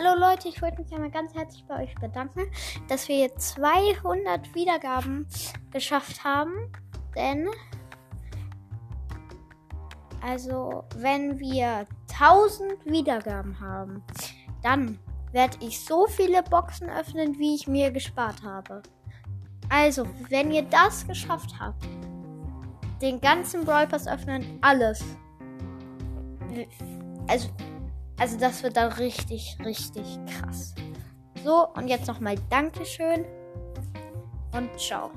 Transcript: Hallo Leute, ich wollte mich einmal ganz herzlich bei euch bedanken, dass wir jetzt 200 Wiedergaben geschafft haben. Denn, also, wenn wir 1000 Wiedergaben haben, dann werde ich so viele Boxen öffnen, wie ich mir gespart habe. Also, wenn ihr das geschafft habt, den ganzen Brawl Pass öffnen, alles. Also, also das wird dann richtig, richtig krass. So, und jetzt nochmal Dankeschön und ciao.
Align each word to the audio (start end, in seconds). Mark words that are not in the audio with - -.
Hallo 0.00 0.16
Leute, 0.16 0.46
ich 0.46 0.62
wollte 0.62 0.80
mich 0.80 0.92
einmal 0.92 1.10
ganz 1.10 1.34
herzlich 1.34 1.64
bei 1.66 1.82
euch 1.82 1.94
bedanken, 1.96 2.42
dass 2.86 3.08
wir 3.08 3.18
jetzt 3.18 3.54
200 3.54 4.54
Wiedergaben 4.54 5.26
geschafft 5.72 6.22
haben. 6.22 6.70
Denn, 7.16 7.48
also, 10.20 10.84
wenn 10.98 11.40
wir 11.40 11.84
1000 12.12 12.84
Wiedergaben 12.84 13.58
haben, 13.58 14.04
dann 14.62 15.00
werde 15.32 15.56
ich 15.60 15.84
so 15.84 16.06
viele 16.06 16.44
Boxen 16.44 16.88
öffnen, 16.88 17.36
wie 17.40 17.56
ich 17.56 17.66
mir 17.66 17.90
gespart 17.90 18.44
habe. 18.44 18.84
Also, 19.68 20.06
wenn 20.28 20.52
ihr 20.52 20.62
das 20.62 21.08
geschafft 21.08 21.58
habt, 21.58 21.88
den 23.02 23.20
ganzen 23.20 23.64
Brawl 23.64 23.88
Pass 23.88 24.06
öffnen, 24.06 24.60
alles. 24.60 25.02
Also, 27.26 27.48
also 28.18 28.36
das 28.38 28.62
wird 28.62 28.76
dann 28.76 28.92
richtig, 28.92 29.56
richtig 29.64 30.18
krass. 30.26 30.74
So, 31.44 31.68
und 31.74 31.88
jetzt 31.88 32.06
nochmal 32.08 32.36
Dankeschön 32.50 33.24
und 34.52 34.78
ciao. 34.78 35.10